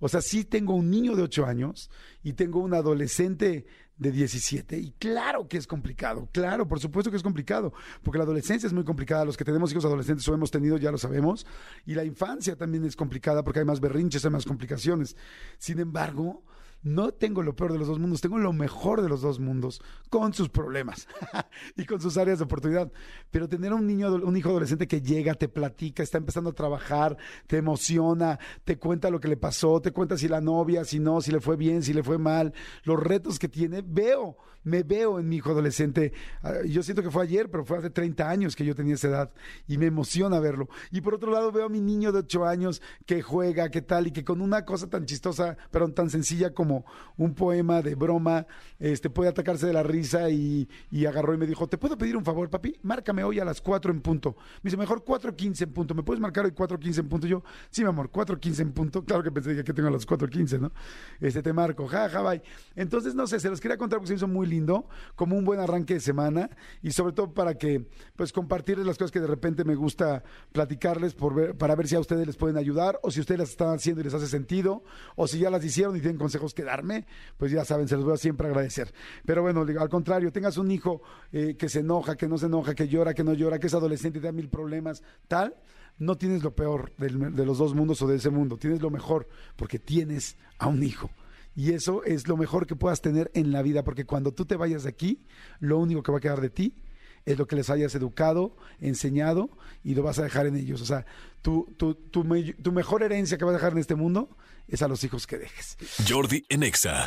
O 0.00 0.08
sea, 0.08 0.20
sí 0.20 0.44
tengo 0.44 0.74
un 0.74 0.90
niño 0.90 1.14
de 1.14 1.22
8 1.22 1.46
años 1.46 1.88
y 2.24 2.32
tengo 2.32 2.58
un 2.58 2.74
adolescente 2.74 3.66
de 4.02 4.10
17 4.10 4.78
y 4.78 4.92
claro 4.98 5.48
que 5.48 5.56
es 5.56 5.66
complicado, 5.66 6.28
claro, 6.32 6.66
por 6.66 6.80
supuesto 6.80 7.10
que 7.10 7.16
es 7.16 7.22
complicado, 7.22 7.72
porque 8.02 8.18
la 8.18 8.24
adolescencia 8.24 8.66
es 8.66 8.72
muy 8.72 8.84
complicada, 8.84 9.24
los 9.24 9.36
que 9.36 9.44
tenemos 9.44 9.70
hijos 9.72 9.84
adolescentes 9.84 10.28
o 10.28 10.34
hemos 10.34 10.50
tenido 10.50 10.76
ya 10.76 10.90
lo 10.90 10.98
sabemos, 10.98 11.46
y 11.86 11.94
la 11.94 12.04
infancia 12.04 12.56
también 12.56 12.84
es 12.84 12.96
complicada 12.96 13.42
porque 13.42 13.60
hay 13.60 13.64
más 13.64 13.80
berrinches, 13.80 14.24
hay 14.24 14.30
más 14.30 14.44
complicaciones. 14.44 15.16
Sin 15.58 15.78
embargo, 15.78 16.42
no 16.82 17.12
tengo 17.12 17.42
lo 17.42 17.54
peor 17.54 17.72
de 17.72 17.78
los 17.78 17.88
dos 17.88 17.98
mundos, 17.98 18.20
tengo 18.20 18.38
lo 18.38 18.52
mejor 18.52 19.02
de 19.02 19.08
los 19.08 19.22
dos 19.22 19.38
mundos, 19.38 19.80
con 20.10 20.32
sus 20.34 20.48
problemas 20.48 21.06
y 21.76 21.84
con 21.84 22.00
sus 22.00 22.16
áreas 22.16 22.38
de 22.38 22.44
oportunidad. 22.44 22.90
Pero 23.30 23.48
tener 23.48 23.72
un 23.72 23.86
niño, 23.86 24.14
un 24.14 24.36
hijo 24.36 24.50
adolescente 24.50 24.88
que 24.88 25.00
llega, 25.00 25.34
te 25.34 25.48
platica, 25.48 26.02
está 26.02 26.18
empezando 26.18 26.50
a 26.50 26.54
trabajar, 26.54 27.16
te 27.46 27.56
emociona, 27.56 28.38
te 28.64 28.78
cuenta 28.78 29.10
lo 29.10 29.20
que 29.20 29.28
le 29.28 29.36
pasó, 29.36 29.80
te 29.80 29.92
cuenta 29.92 30.16
si 30.16 30.28
la 30.28 30.40
novia, 30.40 30.84
si 30.84 30.98
no, 30.98 31.20
si 31.20 31.30
le 31.30 31.40
fue 31.40 31.56
bien, 31.56 31.82
si 31.82 31.92
le 31.92 32.02
fue 32.02 32.18
mal, 32.18 32.52
los 32.84 33.00
retos 33.00 33.38
que 33.38 33.48
tiene, 33.48 33.82
veo, 33.84 34.36
me 34.64 34.82
veo 34.82 35.18
en 35.18 35.28
mi 35.28 35.36
hijo 35.36 35.50
adolescente. 35.50 36.12
Ah, 36.42 36.54
yo 36.66 36.82
siento 36.82 37.02
que 37.02 37.10
fue 37.10 37.24
ayer, 37.24 37.50
pero 37.50 37.64
fue 37.64 37.78
hace 37.78 37.90
30 37.90 38.28
años 38.28 38.56
que 38.56 38.64
yo 38.64 38.74
tenía 38.74 38.94
esa 38.94 39.08
edad 39.08 39.30
y 39.66 39.78
me 39.78 39.86
emociona 39.86 40.40
verlo. 40.40 40.68
Y 40.90 41.00
por 41.00 41.14
otro 41.14 41.30
lado 41.30 41.52
veo 41.52 41.66
a 41.66 41.68
mi 41.68 41.80
niño 41.80 42.12
de 42.12 42.20
8 42.20 42.46
años 42.46 42.82
que 43.06 43.22
juega, 43.22 43.70
que 43.70 43.82
tal, 43.82 44.06
y 44.06 44.12
que 44.12 44.24
con 44.24 44.40
una 44.40 44.64
cosa 44.64 44.88
tan 44.88 45.06
chistosa, 45.06 45.56
pero 45.70 45.92
tan 45.92 46.10
sencilla 46.10 46.52
como 46.52 46.71
un 47.16 47.34
poema 47.34 47.82
de 47.82 47.94
broma, 47.94 48.46
este 48.78 49.10
puede 49.10 49.30
atacarse 49.30 49.66
de 49.66 49.72
la 49.72 49.82
risa 49.82 50.30
y, 50.30 50.68
agarró 51.06 51.34
y 51.34 51.38
me 51.38 51.46
dijo, 51.46 51.66
¿te 51.66 51.78
puedo 51.78 51.98
pedir 51.98 52.16
un 52.16 52.24
favor, 52.24 52.48
papi? 52.48 52.78
Márcame 52.82 53.24
hoy 53.24 53.40
a 53.40 53.44
las 53.44 53.60
4 53.60 53.92
en 53.92 54.00
punto. 54.00 54.36
Me 54.62 54.68
dice, 54.68 54.76
mejor 54.76 55.04
4.15 55.04 55.62
en 55.62 55.72
punto. 55.72 55.94
¿Me 55.94 56.02
puedes 56.02 56.20
marcar 56.20 56.44
hoy 56.44 56.52
4.15 56.52 56.98
en 56.98 57.08
punto? 57.08 57.26
yo, 57.26 57.42
sí, 57.70 57.82
mi 57.82 57.88
amor, 57.88 58.10
4.15 58.10 58.60
en 58.60 58.72
punto. 58.72 59.04
Claro 59.12 59.24
que 59.24 59.30
pensé 59.30 59.62
que 59.62 59.74
tengo 59.74 59.88
a 59.88 59.90
las 59.90 60.06
4.15, 60.06 60.58
¿no? 60.58 60.72
Este, 61.20 61.42
te 61.42 61.52
marco, 61.52 61.86
ja, 61.86 62.08
ja, 62.08 62.22
bye. 62.22 62.42
Entonces, 62.76 63.14
no 63.14 63.26
sé, 63.26 63.40
se 63.40 63.50
los 63.50 63.60
quería 63.60 63.76
contar 63.76 63.98
porque 63.98 64.08
se 64.08 64.14
hizo 64.14 64.28
muy 64.28 64.46
lindo, 64.46 64.88
como 65.16 65.36
un 65.36 65.44
buen 65.44 65.60
arranque 65.60 65.94
de 65.94 66.00
semana 66.00 66.48
y 66.82 66.92
sobre 66.92 67.12
todo 67.12 67.34
para 67.34 67.58
que, 67.58 67.86
pues, 68.16 68.32
compartirles 68.32 68.86
las 68.86 68.96
cosas 68.96 69.10
que 69.10 69.20
de 69.20 69.26
repente 69.26 69.64
me 69.64 69.74
gusta 69.74 70.22
platicarles 70.52 71.14
por 71.14 71.32
para 71.56 71.74
ver 71.74 71.88
si 71.88 71.96
a 71.96 72.00
ustedes 72.00 72.26
les 72.26 72.36
pueden 72.36 72.56
ayudar 72.56 72.98
o 73.02 73.10
si 73.10 73.20
ustedes 73.20 73.40
las 73.40 73.50
están 73.50 73.74
haciendo 73.74 74.00
y 74.00 74.04
les 74.04 74.14
hace 74.14 74.26
sentido 74.26 74.82
o 75.16 75.26
si 75.26 75.38
ya 75.38 75.50
las 75.50 75.64
hicieron 75.64 75.96
y 75.96 76.00
tienen 76.00 76.18
consejos 76.18 76.54
que 76.54 76.61
darme, 76.64 77.06
pues 77.36 77.52
ya 77.52 77.64
saben, 77.64 77.88
se 77.88 77.96
los 77.96 78.04
voy 78.04 78.14
a 78.14 78.16
siempre 78.16 78.46
agradecer. 78.46 78.92
Pero 79.24 79.42
bueno, 79.42 79.64
al 79.78 79.88
contrario, 79.88 80.32
tengas 80.32 80.56
un 80.56 80.70
hijo 80.70 81.02
eh, 81.32 81.56
que 81.56 81.68
se 81.68 81.80
enoja, 81.80 82.16
que 82.16 82.28
no 82.28 82.38
se 82.38 82.46
enoja, 82.46 82.74
que 82.74 82.88
llora, 82.88 83.14
que 83.14 83.24
no 83.24 83.34
llora, 83.34 83.58
que 83.58 83.66
es 83.66 83.74
adolescente 83.74 84.18
y 84.18 84.22
da 84.22 84.32
mil 84.32 84.48
problemas, 84.48 85.02
tal, 85.28 85.56
no 85.98 86.16
tienes 86.16 86.42
lo 86.42 86.54
peor 86.54 86.92
de 86.96 87.46
los 87.46 87.58
dos 87.58 87.74
mundos 87.74 88.00
o 88.02 88.06
de 88.06 88.16
ese 88.16 88.30
mundo, 88.30 88.56
tienes 88.56 88.80
lo 88.80 88.90
mejor 88.90 89.28
porque 89.56 89.78
tienes 89.78 90.36
a 90.58 90.68
un 90.68 90.82
hijo. 90.82 91.10
Y 91.54 91.72
eso 91.72 92.02
es 92.04 92.28
lo 92.28 92.36
mejor 92.36 92.66
que 92.66 92.76
puedas 92.76 93.02
tener 93.02 93.30
en 93.34 93.52
la 93.52 93.60
vida, 93.62 93.84
porque 93.84 94.06
cuando 94.06 94.32
tú 94.32 94.46
te 94.46 94.56
vayas 94.56 94.84
de 94.84 94.88
aquí, 94.88 95.22
lo 95.60 95.78
único 95.78 96.02
que 96.02 96.10
va 96.10 96.18
a 96.18 96.20
quedar 96.20 96.40
de 96.40 96.50
ti 96.50 96.81
es 97.24 97.38
lo 97.38 97.46
que 97.46 97.56
les 97.56 97.70
hayas 97.70 97.94
educado, 97.94 98.56
enseñado 98.80 99.50
y 99.84 99.94
lo 99.94 100.02
vas 100.02 100.18
a 100.18 100.22
dejar 100.22 100.46
en 100.46 100.56
ellos. 100.56 100.80
O 100.80 100.86
sea, 100.86 101.06
tu, 101.40 101.74
tu, 101.76 101.94
tu, 101.94 102.24
tu 102.24 102.72
mejor 102.72 103.02
herencia 103.02 103.38
que 103.38 103.44
vas 103.44 103.52
a 103.52 103.56
dejar 103.56 103.72
en 103.72 103.78
este 103.78 103.94
mundo 103.94 104.36
es 104.68 104.82
a 104.82 104.88
los 104.88 105.02
hijos 105.04 105.26
que 105.26 105.38
dejes. 105.38 105.76
Jordi 106.08 106.44
Enexa. 106.48 107.04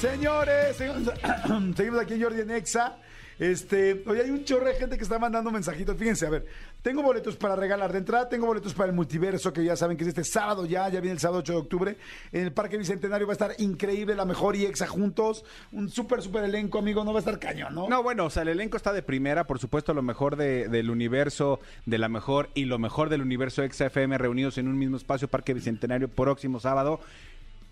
Señores, 0.00 0.76
seguimos, 1.76 2.00
aquí 2.00 2.14
en 2.14 2.22
Jordi 2.22 2.40
Enexa. 2.40 2.98
Este, 3.38 4.02
hoy 4.06 4.18
hay 4.18 4.30
un 4.30 4.44
chorro 4.44 4.66
de 4.66 4.74
gente 4.74 4.96
que 4.96 5.04
está 5.04 5.18
mandando 5.18 5.50
mensajitos. 5.50 5.96
Fíjense, 5.96 6.26
a 6.26 6.30
ver, 6.30 6.46
tengo 6.82 7.02
boletos 7.02 7.36
para 7.36 7.54
regalar 7.54 7.92
de 7.92 7.98
entrada, 7.98 8.28
tengo 8.28 8.46
boletos 8.46 8.74
para 8.74 8.88
el 8.88 8.94
multiverso, 8.94 9.52
que 9.52 9.64
ya 9.64 9.76
saben 9.76 9.96
que 9.96 10.02
es 10.02 10.08
este 10.08 10.24
sábado 10.24 10.66
ya, 10.66 10.88
ya 10.88 11.00
viene 11.00 11.12
el 11.12 11.20
sábado 11.20 11.40
8 11.40 11.52
de 11.52 11.58
octubre. 11.58 11.96
En 12.32 12.44
el 12.44 12.52
Parque 12.52 12.76
Bicentenario 12.76 13.26
va 13.26 13.32
a 13.32 13.34
estar 13.34 13.52
increíble, 13.58 14.16
la 14.16 14.24
mejor 14.24 14.56
y 14.56 14.64
exa 14.64 14.88
juntos. 14.88 15.44
Un 15.70 15.88
súper, 15.88 16.20
súper 16.20 16.44
elenco, 16.44 16.78
amigo, 16.78 17.04
no 17.04 17.12
va 17.12 17.18
a 17.18 17.20
estar 17.20 17.38
cañón, 17.38 17.74
¿no? 17.74 17.88
No, 17.88 18.02
bueno, 18.02 18.24
o 18.24 18.30
sea, 18.30 18.42
el 18.42 18.48
elenco 18.48 18.76
está 18.76 18.92
de 18.92 19.02
primera, 19.02 19.46
por 19.46 19.60
supuesto, 19.60 19.94
lo 19.94 20.02
mejor 20.02 20.36
del 20.36 20.90
universo, 20.90 21.60
de 21.86 21.98
la 21.98 22.08
mejor 22.08 22.50
y 22.54 22.64
lo 22.64 22.78
mejor 22.78 23.08
del 23.08 23.22
universo 23.22 23.62
exa 23.62 23.86
FM 23.86 24.18
reunidos 24.18 24.58
en 24.58 24.66
un 24.66 24.76
mismo 24.76 24.96
espacio, 24.96 25.28
Parque 25.28 25.54
Bicentenario, 25.54 26.08
próximo 26.08 26.58
sábado 26.58 27.00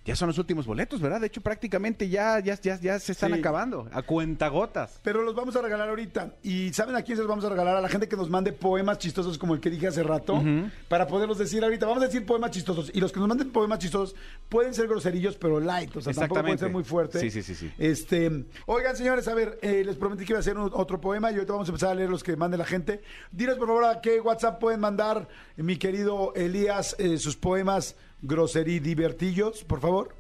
ya 0.07 0.15
son 0.15 0.29
los 0.29 0.39
últimos 0.39 0.67
boletos, 0.67 1.01
¿verdad? 1.01 1.21
De 1.21 1.27
hecho, 1.27 1.41
prácticamente 1.41 2.09
ya, 2.09 2.39
ya, 2.39 2.59
ya, 2.61 2.79
ya 2.81 2.99
se 3.01 3.13
están 3.13 3.35
acabando, 3.35 3.89
a 3.93 4.03
cuentagotas. 4.03 5.01
Pero 5.03 5.23
los 5.23 5.35
vamos 5.35 5.57
a 5.57 5.63
regalar 5.63 5.89
ahorita. 5.89 6.35
¿Y 6.45 6.73
saben 6.73 6.95
a 6.95 7.03
quién 7.03 7.17
se 7.17 7.23
los 7.23 7.29
vamos 7.29 7.45
a 7.45 7.49
regalar? 7.49 7.77
A 7.77 7.81
la 7.81 7.89
gente 7.89 8.09
que 8.09 8.17
nos 8.17 8.31
mande 8.31 8.53
poemas 8.53 8.99
chistosos 8.99 9.37
como 9.37 9.55
el 9.55 9.61
que 9.61 9.69
dije 9.69 9.89
hace 9.89 10.05
rato, 10.05 10.41
para 10.89 11.09
poderlos 11.09 11.39
decir 11.39 11.65
ahorita. 11.65 11.87
Vamos 11.87 12.05
a 12.05 12.07
decir 12.07 12.25
poemas 12.25 12.53
chistosos. 12.53 12.91
Y 12.95 13.01
los 13.01 13.11
que 13.11 13.19
nos 13.19 13.29
manden 13.29 13.51
poemas 13.51 13.81
chistosos 13.81 14.15
pueden 14.49 14.75
ser 14.75 14.87
groserillos, 14.87 15.37
pero 15.37 15.59
light. 15.59 15.97
O 15.97 16.01
sea, 16.01 16.13
tampoco 16.13 16.43
pueden 16.43 16.59
ser 16.59 16.71
muy 16.71 16.85
fuertes. 16.85 17.21
Sí, 17.21 17.31
sí, 17.31 17.43
sí, 17.43 17.57
sí. 17.57 17.73
Este, 17.77 18.47
oigan, 18.67 18.97
señores, 18.97 19.27
a 19.27 19.35
ver, 19.35 19.59
eh, 19.63 19.83
les 19.85 19.97
prometí 19.97 20.25
que 20.25 20.33
iba 20.33 20.39
a 20.39 20.41
hacer 20.41 20.57
otro 20.57 21.01
poema 21.01 21.33
y 21.33 21.35
ahorita 21.35 21.53
vamos 21.53 21.69
a 21.69 21.73
empezar 21.73 21.91
a 21.91 21.95
leer 21.97 22.11
los 22.11 22.23
que 22.23 22.37
mande 22.37 22.57
la 22.57 22.65
gente. 22.65 23.03
Diles, 23.33 23.57
por 23.57 23.67
favor, 23.67 23.85
a 23.85 24.01
qué 24.01 24.21
WhatsApp 24.21 24.61
pueden 24.61 24.79
mandar, 24.79 25.27
mi 25.57 25.77
querido 25.77 26.33
Elías, 26.35 26.95
eh, 26.99 27.19
sus 27.19 27.37
poemas 27.37 27.97
groserí 28.27 28.81
divertillos, 28.81 29.65
por 29.65 29.81
favor. 29.81 30.15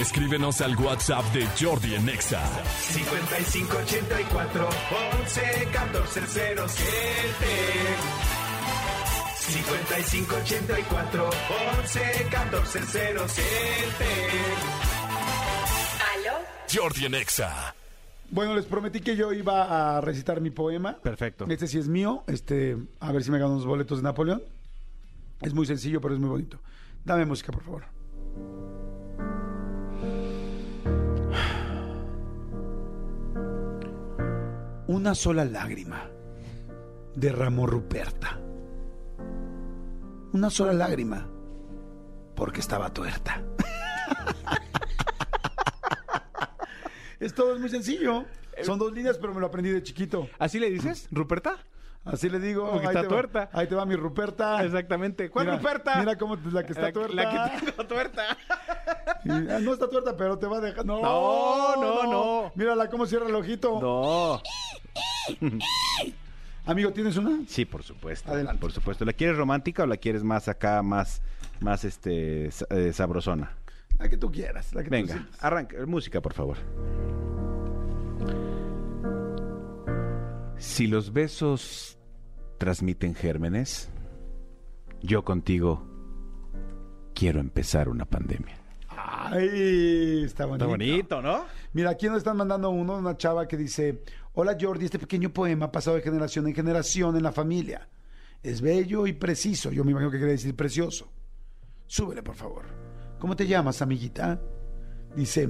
Escríbenos 0.00 0.60
al 0.62 0.76
WhatsApp 0.76 1.24
de 1.34 1.46
Jordi 1.60 1.94
en 1.94 2.06
Nexa. 2.06 2.40
5584 2.92 4.68
11 5.20 5.68
14 5.72 6.20
07. 6.26 6.66
5584 9.36 11.30
11 11.80 12.28
14 12.30 12.80
07. 12.86 13.44
¿Aló? 16.14 16.38
Jordi 16.72 17.04
en 17.04 17.12
Nexa. 17.12 17.74
Bueno, 18.30 18.54
les 18.54 18.64
prometí 18.64 19.00
que 19.00 19.16
yo 19.16 19.32
iba 19.32 19.96
a 19.96 20.00
recitar 20.00 20.40
mi 20.40 20.50
poema. 20.50 20.98
Perfecto. 20.98 21.46
Este 21.48 21.66
sí 21.66 21.78
es 21.78 21.88
mío. 21.88 22.22
Este, 22.26 22.76
a 23.00 23.12
ver 23.12 23.24
si 23.24 23.30
me 23.30 23.38
gano 23.38 23.52
unos 23.52 23.66
boletos 23.66 23.98
de 23.98 24.04
Napoleón. 24.04 24.42
Es 25.40 25.52
muy 25.52 25.66
sencillo, 25.66 26.00
pero 26.00 26.14
es 26.14 26.20
muy 26.20 26.28
bonito. 26.28 26.60
Dame 27.04 27.24
música, 27.26 27.50
por 27.50 27.62
favor. 27.62 27.84
Una 34.86 35.14
sola 35.14 35.44
lágrima 35.44 36.10
derramó 37.14 37.66
Ruperta. 37.66 38.38
Una 40.32 40.50
sola 40.50 40.72
lágrima, 40.72 41.28
porque 42.36 42.60
estaba 42.60 42.92
tuerta. 42.92 43.42
es 47.20 47.34
todo, 47.34 47.54
es 47.54 47.60
muy 47.60 47.68
sencillo. 47.68 48.24
Son 48.62 48.78
dos 48.78 48.92
líneas, 48.92 49.18
pero 49.18 49.32
me 49.32 49.40
lo 49.40 49.46
aprendí 49.46 49.70
de 49.70 49.82
chiquito. 49.82 50.28
¿Así 50.38 50.58
le 50.58 50.70
dices, 50.70 51.08
Ruperta? 51.10 51.58
Así 52.04 52.30
le 52.30 52.40
digo. 52.40 52.70
Porque 52.70 52.86
está 52.86 53.06
tuerta. 53.06 53.50
ahí 53.52 53.66
te 53.66 53.74
va 53.74 53.84
mi 53.84 53.94
Ruperta. 53.94 54.64
Exactamente. 54.64 55.28
¿Cuál 55.30 55.58
Ruperta? 55.58 55.98
Mira 55.98 56.16
cómo 56.16 56.36
la 56.50 56.64
que 56.64 56.72
está 56.72 56.92
tuerta. 56.92 57.14
La 57.14 57.50
que 57.50 57.66
tengo 57.70 57.86
tuerta. 57.86 58.36
Ah, 59.28 59.58
no 59.60 59.72
está 59.72 59.88
tuerta, 59.88 60.16
pero 60.16 60.38
te 60.38 60.46
va 60.46 60.58
a 60.58 60.60
dejar. 60.60 60.84
No, 60.86 61.00
no, 61.02 61.76
no. 61.76 62.10
no. 62.10 62.52
Mírala 62.54 62.88
cómo 62.88 63.06
cierra 63.06 63.28
el 63.28 63.34
ojito. 63.34 63.78
No. 63.80 64.42
Amigo, 66.64 66.92
¿tienes 66.92 67.16
una? 67.16 67.40
Sí, 67.46 67.64
por 67.64 67.82
supuesto. 67.82 68.32
Adelante. 68.32 68.60
Por 68.60 68.72
supuesto. 68.72 69.04
¿La 69.04 69.12
quieres 69.12 69.36
romántica 69.36 69.82
o 69.82 69.86
la 69.86 69.96
quieres 69.96 70.24
más 70.24 70.48
acá, 70.48 70.82
más, 70.82 71.20
más 71.60 71.84
este, 71.84 72.48
eh, 72.70 72.92
sabrosona? 72.94 73.52
La 74.00 74.08
que 74.08 74.16
tú 74.16 74.32
quieras. 74.32 74.74
La 74.74 74.82
que 74.82 74.88
Venga, 74.88 75.28
arranca. 75.40 75.76
Música, 75.86 76.22
por 76.22 76.32
favor. 76.32 76.56
Si 80.56 80.86
los 80.86 81.12
besos 81.12 81.98
transmiten 82.58 83.14
gérmenes, 83.14 83.90
yo 85.02 85.22
contigo 85.24 85.86
quiero 87.14 87.40
empezar 87.40 87.88
una 87.90 88.06
pandemia. 88.06 88.56
Ay, 88.88 90.24
está 90.24 90.46
bonito. 90.46 91.20
¿no? 91.20 91.44
Mira, 91.74 91.90
aquí 91.90 92.06
nos 92.06 92.18
están 92.18 92.38
mandando 92.38 92.70
uno, 92.70 92.96
una 92.96 93.16
chava 93.16 93.46
que 93.46 93.56
dice, 93.56 94.02
hola 94.32 94.56
Jordi, 94.58 94.86
este 94.86 94.98
pequeño 94.98 95.30
poema 95.30 95.66
ha 95.66 95.72
pasado 95.72 95.96
de 95.96 96.02
generación 96.02 96.48
en 96.48 96.54
generación 96.54 97.16
en 97.16 97.22
la 97.22 97.32
familia. 97.32 97.88
Es 98.42 98.62
bello 98.62 99.06
y 99.06 99.12
preciso, 99.12 99.70
yo 99.70 99.84
me 99.84 99.90
imagino 99.90 100.10
que 100.10 100.16
quiere 100.16 100.32
decir 100.32 100.56
precioso. 100.56 101.10
Súbele, 101.86 102.22
por 102.22 102.34
favor. 102.34 102.89
¿Cómo 103.20 103.36
te 103.36 103.46
llamas, 103.46 103.82
amiguita? 103.82 104.40
Dice, 105.14 105.46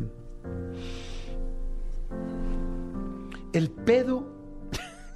el 3.53 3.71
pedo 3.71 4.27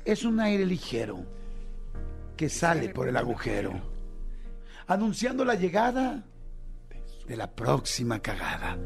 es 0.05 0.25
un 0.25 0.39
aire 0.39 0.65
ligero 0.65 1.25
que 2.37 2.49
sale 2.49 2.91
por 2.91 3.09
el 3.09 3.17
agujero, 3.17 3.73
anunciando 4.87 5.45
la 5.45 5.57
llegada 5.57 6.25
de 7.27 7.37
la 7.37 7.51
próxima 7.51 8.21
cagada. 8.21 8.79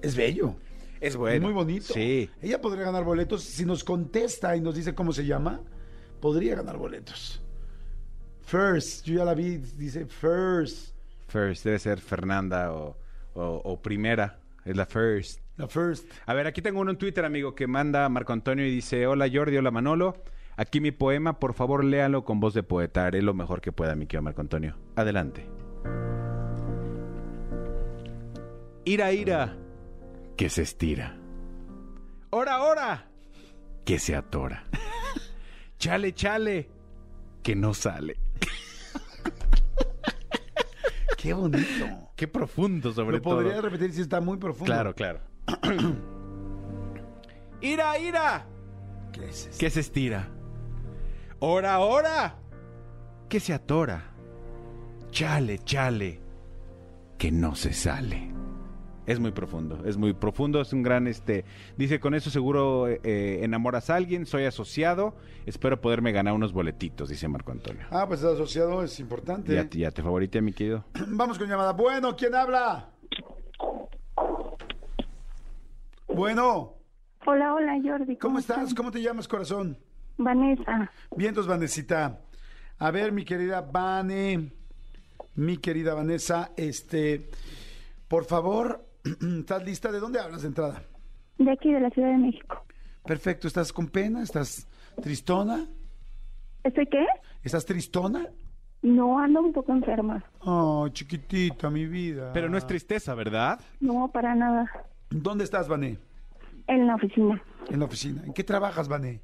Es 0.00 0.16
bello. 0.16 0.56
Es 0.98 1.16
bueno. 1.16 1.48
Muy 1.48 1.54
bonito. 1.54 1.92
Sí. 1.92 2.30
Ella 2.40 2.62
podría 2.62 2.86
ganar 2.86 3.04
boletos. 3.04 3.42
Si 3.42 3.66
nos 3.66 3.84
contesta 3.84 4.56
y 4.56 4.62
nos 4.62 4.74
dice 4.74 4.94
cómo 4.94 5.12
se 5.12 5.26
llama, 5.26 5.60
podría 6.18 6.54
ganar 6.54 6.78
boletos. 6.78 7.42
First, 8.40 9.04
yo 9.04 9.16
ya 9.16 9.24
la 9.26 9.34
vi, 9.34 9.58
dice 9.58 10.06
First. 10.06 10.95
First, 11.28 11.64
debe 11.64 11.78
ser 11.78 12.00
Fernanda 12.00 12.72
o, 12.72 12.96
o- 13.34 13.62
o 13.64 13.82
Primera. 13.82 14.38
Es 14.64 14.76
la 14.76 14.86
First. 14.86 15.40
La 15.56 15.68
First. 15.68 16.10
A 16.26 16.34
ver, 16.34 16.46
aquí 16.46 16.60
tengo 16.62 16.80
uno 16.80 16.90
en 16.90 16.98
Twitter, 16.98 17.24
amigo, 17.24 17.54
que 17.54 17.66
manda 17.66 18.08
Marco 18.08 18.32
Antonio 18.32 18.66
y 18.66 18.70
dice: 18.70 19.06
Hola 19.06 19.26
Jordi, 19.32 19.56
hola 19.56 19.70
Manolo. 19.70 20.22
Aquí 20.56 20.80
mi 20.80 20.90
poema, 20.90 21.38
por 21.38 21.52
favor 21.54 21.84
léalo 21.84 22.24
con 22.24 22.40
voz 22.40 22.54
de 22.54 22.62
poeta. 22.62 23.06
Haré 23.06 23.20
lo 23.22 23.34
mejor 23.34 23.60
que 23.60 23.72
pueda, 23.72 23.94
mi 23.94 24.06
querido 24.06 24.22
Marco 24.22 24.40
Antonio. 24.40 24.76
Adelante. 24.96 25.46
Ira, 28.84 29.12
ira, 29.12 29.56
que 30.36 30.48
se 30.48 30.62
estira. 30.62 31.16
Ora, 32.30 32.62
ora, 32.62 33.06
que 33.84 33.98
se 33.98 34.14
atora. 34.14 34.64
Chale, 35.78 36.14
chale, 36.14 36.70
que 37.42 37.54
no 37.56 37.74
sale. 37.74 38.16
Qué 41.26 41.34
bonito. 41.34 41.86
Qué 42.14 42.28
profundo, 42.28 42.92
sobre 42.92 43.16
Lo 43.16 43.22
podría 43.22 43.54
todo. 43.54 43.62
repetir 43.62 43.92
si 43.92 44.00
está 44.02 44.20
muy 44.20 44.36
profundo. 44.36 44.72
Claro, 44.72 44.94
claro. 44.94 45.18
ira, 47.60 47.98
ira, 47.98 48.46
¿Qué 49.12 49.24
es 49.28 49.46
esto? 49.48 49.58
que 49.58 49.70
se 49.70 49.80
estira. 49.80 50.28
Ora, 51.40 51.80
ora, 51.80 52.36
que 53.28 53.40
se 53.40 53.52
atora. 53.52 54.12
Chale, 55.10 55.58
chale, 55.64 56.20
que 57.18 57.32
no 57.32 57.56
se 57.56 57.72
sale. 57.72 58.30
Es 59.06 59.20
muy 59.20 59.30
profundo, 59.30 59.84
es 59.84 59.96
muy 59.96 60.12
profundo, 60.14 60.60
es 60.60 60.72
un 60.72 60.82
gran, 60.82 61.06
este, 61.06 61.44
dice, 61.76 62.00
con 62.00 62.14
eso 62.14 62.28
seguro 62.28 62.88
eh, 62.88 63.00
eh, 63.04 63.40
enamoras 63.42 63.88
a 63.88 63.94
alguien, 63.94 64.26
soy 64.26 64.44
asociado, 64.44 65.14
espero 65.46 65.80
poderme 65.80 66.10
ganar 66.10 66.34
unos 66.34 66.52
boletitos, 66.52 67.08
dice 67.08 67.28
Marco 67.28 67.52
Antonio. 67.52 67.86
Ah, 67.90 68.06
pues 68.08 68.24
asociado 68.24 68.82
es 68.82 68.98
importante. 68.98 69.54
Ya, 69.54 69.68
ya 69.70 69.90
te 69.92 70.02
favorita, 70.02 70.40
mi 70.40 70.52
querido. 70.52 70.84
Vamos 71.08 71.38
con 71.38 71.48
llamada. 71.48 71.72
Bueno, 71.72 72.16
¿quién 72.16 72.34
habla? 72.34 72.90
Bueno, 76.08 76.74
Hola, 77.26 77.54
hola 77.54 77.76
Jordi. 77.82 78.16
¿cómo 78.16 78.38
estás? 78.38 78.72
¿Cómo 78.72 78.92
te 78.92 79.02
llamas, 79.02 79.26
corazón? 79.26 79.76
Vanessa. 80.16 80.90
Bien, 81.16 81.30
entonces, 81.30 81.50
Vanesita. 81.50 82.20
A 82.78 82.90
ver, 82.90 83.10
mi 83.10 83.24
querida 83.24 83.60
Vane, 83.62 84.52
mi 85.34 85.56
querida 85.58 85.94
Vanessa, 85.94 86.52
este, 86.56 87.28
por 88.06 88.24
favor, 88.24 88.85
¿estás 89.40 89.64
lista? 89.64 89.92
¿De 89.92 90.00
dónde 90.00 90.20
hablas 90.20 90.42
de 90.42 90.48
entrada? 90.48 90.82
De 91.38 91.50
aquí, 91.50 91.72
de 91.72 91.80
la 91.80 91.90
Ciudad 91.90 92.10
de 92.10 92.18
México. 92.18 92.64
Perfecto, 93.04 93.46
¿estás 93.46 93.72
con 93.72 93.88
pena? 93.88 94.22
¿Estás 94.22 94.66
tristona? 95.00 95.66
¿Estoy 96.64 96.86
qué? 96.86 97.06
¿Estás 97.42 97.64
tristona? 97.64 98.26
No, 98.82 99.18
ando 99.18 99.40
un 99.40 99.52
poco 99.52 99.72
enferma. 99.72 100.24
Oh, 100.40 100.88
chiquitita, 100.88 101.70
mi 101.70 101.86
vida. 101.86 102.32
Pero 102.32 102.48
no 102.48 102.58
es 102.58 102.66
tristeza, 102.66 103.14
¿verdad? 103.14 103.60
No, 103.80 104.08
para 104.12 104.34
nada. 104.34 104.70
¿Dónde 105.10 105.44
estás, 105.44 105.68
Vané? 105.68 105.98
En 106.66 106.86
la 106.86 106.96
oficina. 106.96 107.40
En 107.68 107.78
la 107.78 107.84
oficina. 107.84 108.22
¿En 108.24 108.32
qué 108.32 108.44
trabajas, 108.44 108.88
Vané? 108.88 109.20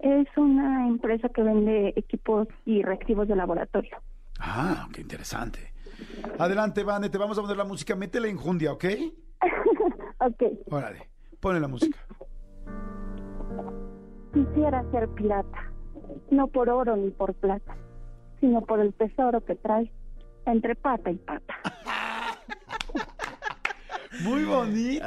Es 0.00 0.26
una 0.36 0.88
empresa 0.88 1.28
que 1.28 1.42
vende 1.42 1.92
equipos 1.96 2.48
y 2.64 2.82
reactivos 2.82 3.28
de 3.28 3.36
laboratorio. 3.36 3.96
Ah, 4.38 4.88
qué 4.92 5.02
interesante. 5.02 5.69
Adelante, 6.38 6.84
Vane, 6.84 7.08
te 7.10 7.18
vamos 7.18 7.38
a 7.38 7.42
poner 7.42 7.56
la 7.56 7.64
música. 7.64 7.94
Métele 7.96 8.28
enjundia, 8.30 8.72
¿ok? 8.72 8.84
ok. 10.20 10.42
Órale, 10.70 11.10
ponle 11.40 11.60
la 11.60 11.68
música. 11.68 11.98
Quisiera 14.32 14.84
ser 14.90 15.08
pirata. 15.10 15.72
No 16.30 16.46
por 16.48 16.68
oro 16.68 16.96
ni 16.96 17.10
por 17.10 17.34
plata, 17.34 17.76
sino 18.40 18.62
por 18.62 18.80
el 18.80 18.94
tesoro 18.94 19.44
que 19.44 19.56
trae 19.56 19.92
entre 20.46 20.74
pata 20.74 21.10
y 21.10 21.16
pata. 21.16 21.54
Muy 24.22 24.44
bonito. 24.44 25.06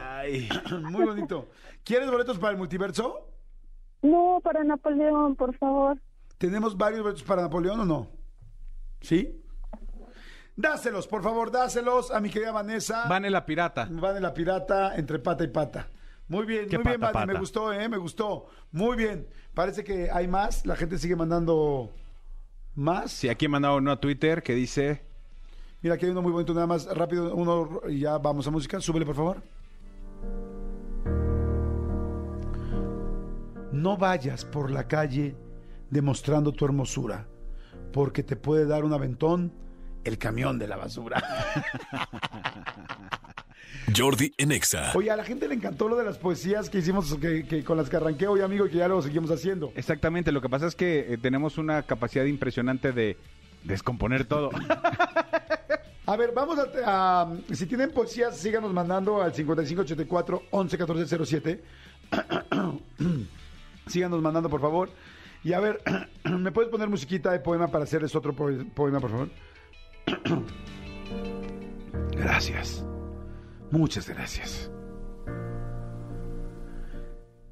Ay. 0.00 0.48
Muy 0.90 1.04
bonito. 1.04 1.48
¿Quieres 1.84 2.10
boletos 2.10 2.38
para 2.38 2.52
el 2.52 2.58
multiverso? 2.58 3.28
No, 4.02 4.40
para 4.42 4.64
Napoleón, 4.64 5.36
por 5.36 5.56
favor. 5.56 5.98
¿Tenemos 6.38 6.76
varios 6.76 7.02
boletos 7.02 7.22
para 7.22 7.42
Napoleón 7.42 7.80
o 7.80 7.84
no? 7.84 8.08
¿Sí? 9.00 9.42
Dáselos, 10.56 11.06
por 11.06 11.22
favor, 11.22 11.50
dáselos 11.50 12.10
a 12.10 12.18
mi 12.18 12.30
querida 12.30 12.50
Vanessa. 12.50 13.06
Vane 13.08 13.28
la 13.28 13.44
pirata. 13.44 13.86
Van 13.90 14.16
en 14.16 14.22
la 14.22 14.32
pirata 14.32 14.96
entre 14.96 15.18
pata 15.18 15.44
y 15.44 15.48
pata. 15.48 15.88
Muy 16.28 16.46
bien, 16.46 16.66
¿Qué 16.68 16.78
muy 16.78 16.84
bien, 16.88 17.00
pata, 17.00 17.12
Vane, 17.12 17.26
me 17.26 17.32
pata? 17.34 17.40
gustó, 17.40 17.72
¿eh? 17.72 17.88
Me 17.88 17.98
gustó. 17.98 18.46
Muy 18.72 18.96
bien. 18.96 19.28
Parece 19.52 19.84
que 19.84 20.10
hay 20.10 20.26
más. 20.26 20.64
La 20.64 20.74
gente 20.74 20.98
sigue 20.98 21.14
mandando 21.14 21.92
más. 22.74 23.12
Sí, 23.12 23.28
aquí 23.28 23.44
he 23.44 23.48
mandado 23.48 23.76
uno 23.76 23.92
a 23.92 24.00
Twitter 24.00 24.42
que 24.42 24.54
dice... 24.54 25.02
Mira, 25.82 25.94
aquí 25.96 26.06
hay 26.06 26.10
uno 26.12 26.22
muy 26.22 26.32
bonito, 26.32 26.54
nada 26.54 26.66
más 26.66 26.86
rápido, 26.86 27.34
uno 27.34 27.82
y 27.88 28.00
ya 28.00 28.16
vamos 28.16 28.46
a 28.46 28.50
música. 28.50 28.80
Súbele, 28.80 29.04
por 29.04 29.14
favor. 29.14 29.42
No 33.72 33.96
vayas 33.98 34.44
por 34.44 34.70
la 34.70 34.88
calle 34.88 35.36
demostrando 35.90 36.52
tu 36.52 36.64
hermosura, 36.64 37.26
porque 37.92 38.22
te 38.22 38.36
puede 38.36 38.64
dar 38.66 38.84
un 38.84 38.94
aventón 38.94 39.52
el 40.06 40.18
camión 40.18 40.58
de 40.58 40.68
la 40.68 40.76
basura. 40.76 41.22
Jordi 43.96 44.32
en 44.38 44.52
Exa. 44.52 44.92
Oye, 44.94 45.10
a 45.10 45.16
la 45.16 45.24
gente 45.24 45.46
le 45.48 45.54
encantó 45.54 45.88
lo 45.88 45.96
de 45.96 46.04
las 46.04 46.18
poesías 46.18 46.68
que 46.68 46.78
hicimos, 46.78 47.14
que, 47.16 47.46
que 47.46 47.62
con 47.64 47.76
las 47.76 47.88
que 47.88 47.96
arranqué 47.96 48.26
hoy, 48.26 48.40
amigo, 48.40 48.66
y 48.66 48.70
que 48.70 48.78
ya 48.78 48.88
lo 48.88 49.00
seguimos 49.00 49.30
haciendo. 49.30 49.72
Exactamente, 49.76 50.32
lo 50.32 50.40
que 50.40 50.48
pasa 50.48 50.66
es 50.66 50.74
que 50.74 51.14
eh, 51.14 51.18
tenemos 51.18 51.56
una 51.58 51.82
capacidad 51.84 52.24
impresionante 52.24 52.92
de 52.92 53.16
descomponer 53.64 54.24
todo. 54.24 54.50
A 56.08 56.14
ver, 56.16 56.30
vamos 56.32 56.56
a, 56.56 57.22
a- 57.22 57.36
Si 57.52 57.66
tienen 57.66 57.90
poesías, 57.90 58.36
síganos 58.36 58.72
mandando 58.72 59.20
al 59.22 59.34
5584 59.34 60.42
111407. 60.52 61.60
síganos 63.88 64.22
mandando, 64.22 64.48
por 64.48 64.60
favor. 64.60 64.88
Y 65.42 65.52
a 65.52 65.58
ver, 65.58 65.82
¿me 66.24 66.52
puedes 66.52 66.70
poner 66.70 66.88
musiquita 66.88 67.32
de 67.32 67.40
poema 67.40 67.66
para 67.68 67.82
hacerles 67.84 68.14
otro 68.14 68.34
poe- 68.36 68.64
poema, 68.72 69.00
por 69.00 69.10
favor? 69.10 69.30
gracias. 72.12 72.84
Muchas 73.70 74.08
gracias. 74.08 74.70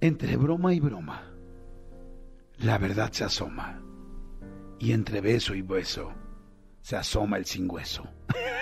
Entre 0.00 0.36
broma 0.36 0.74
y 0.74 0.80
broma, 0.80 1.22
la 2.58 2.78
verdad 2.78 3.10
se 3.12 3.24
asoma. 3.24 3.80
Y 4.78 4.92
entre 4.92 5.20
beso 5.20 5.54
y 5.54 5.62
beso, 5.62 6.12
se 6.80 6.96
asoma 6.96 7.38
el 7.38 7.46
sin 7.46 7.70
hueso. 7.70 8.04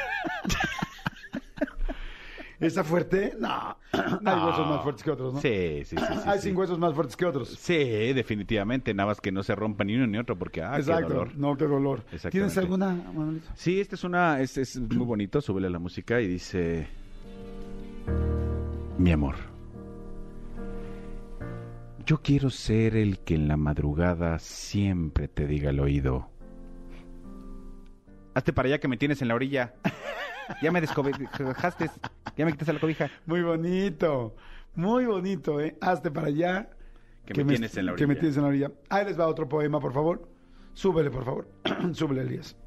¿Está 2.62 2.84
fuerte? 2.84 3.34
No. 3.38 3.76
Hay 3.92 4.46
huesos 4.46 4.66
más 4.68 4.82
fuertes 4.82 5.02
que 5.02 5.10
otros, 5.10 5.34
¿no? 5.34 5.40
Sí, 5.40 5.82
sí, 5.84 5.96
sí. 5.96 5.96
sí, 5.96 6.20
Hay 6.26 6.38
sí. 6.38 6.48
sin 6.48 6.56
huesos 6.56 6.78
más 6.78 6.94
fuertes 6.94 7.16
que 7.16 7.24
otros. 7.26 7.48
Sí, 7.48 7.74
definitivamente, 8.12 8.94
nada 8.94 9.08
más 9.08 9.20
que 9.20 9.32
no 9.32 9.42
se 9.42 9.54
rompa 9.54 9.84
ni 9.84 9.96
uno 9.96 10.06
ni 10.06 10.16
otro 10.18 10.38
porque, 10.38 10.62
ah, 10.62 10.72
qué 10.74 10.80
Exacto. 10.80 11.08
dolor. 11.08 11.36
No, 11.36 11.56
qué 11.56 11.64
dolor. 11.66 11.98
Exactamente. 12.12 12.30
¿Tienes 12.38 12.58
alguna, 12.58 12.90
Manolito? 13.12 13.48
Sí, 13.54 13.80
este 13.80 13.96
es 13.96 14.04
una, 14.04 14.40
es, 14.40 14.56
es 14.58 14.78
muy 14.78 15.04
bonito, 15.04 15.40
súbele 15.40 15.68
la 15.70 15.78
música 15.80 16.20
y 16.20 16.28
dice, 16.28 16.86
mi 18.98 19.10
amor, 19.10 19.34
yo 22.06 22.22
quiero 22.22 22.48
ser 22.50 22.96
el 22.96 23.18
que 23.20 23.34
en 23.34 23.48
la 23.48 23.56
madrugada 23.56 24.38
siempre 24.38 25.26
te 25.28 25.46
diga 25.46 25.70
al 25.70 25.80
oído, 25.80 26.28
hazte 28.34 28.52
para 28.52 28.68
allá 28.68 28.78
que 28.80 28.88
me 28.88 28.96
tienes 28.96 29.20
en 29.22 29.28
la 29.28 29.34
orilla, 29.34 29.74
ya 30.60 30.70
me 30.72 30.80
descobijaste, 30.80 31.90
ya 32.36 32.44
me 32.44 32.52
quitaste 32.52 32.72
la 32.72 32.80
cobija. 32.80 33.10
Muy 33.26 33.42
bonito. 33.42 34.34
Muy 34.74 35.04
bonito, 35.06 35.60
¿eh? 35.60 35.76
Hazte 35.80 36.10
para 36.10 36.28
allá. 36.28 36.70
Que 37.26 37.34
me 37.34 37.44
tienes 37.52 37.76
en 37.76 37.86
la 37.86 37.94
Que 37.94 38.06
me 38.06 38.12
orilla. 38.12 38.20
tienes 38.20 38.36
en 38.36 38.42
la 38.42 38.48
orilla. 38.48 38.72
Ahí 38.88 39.04
les 39.04 39.18
va 39.18 39.26
otro 39.28 39.48
poema, 39.48 39.78
por 39.80 39.92
favor. 39.92 40.28
Súbele, 40.72 41.10
por 41.10 41.24
favor. 41.24 41.48
Súbele, 41.92 42.22
Elías. 42.22 42.56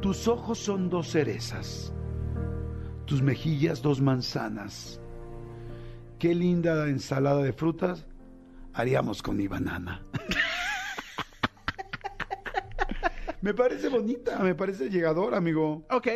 Tus 0.00 0.28
ojos 0.28 0.58
son 0.58 0.90
dos 0.90 1.08
cerezas, 1.08 1.92
tus 3.06 3.22
mejillas 3.22 3.80
dos 3.80 4.02
manzanas. 4.02 5.00
Qué 6.18 6.34
linda 6.34 6.88
ensalada 6.88 7.42
de 7.42 7.54
frutas 7.54 8.06
haríamos 8.74 9.22
con 9.22 9.36
mi 9.38 9.48
banana. 9.48 10.03
Me 13.44 13.52
parece 13.52 13.90
bonita, 13.90 14.38
me 14.38 14.54
parece 14.54 14.88
llegador, 14.88 15.34
amigo. 15.34 15.84
Ok, 15.90 16.08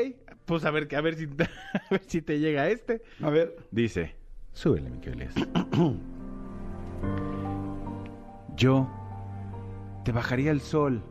pues 0.47 0.65
a 0.65 0.71
ver, 0.71 0.89
a 0.97 1.01
ver 1.03 1.15
si, 1.15 1.25
a 1.29 1.91
ver 1.91 2.01
si 2.07 2.23
te 2.23 2.39
llega 2.39 2.71
este. 2.71 3.03
A 3.23 3.29
ver, 3.29 3.55
Dice, 3.71 4.17
súbele, 4.55 4.89
Miqueles. 4.89 5.35
Yo 8.57 8.89
te 10.05 10.13
bajaría 10.13 10.51
el 10.53 10.63
sol, 10.63 11.03